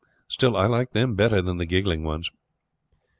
[0.27, 2.31] Still, I like them better than the giggling ones."